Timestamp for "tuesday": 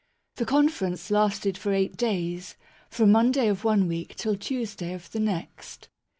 4.35-4.93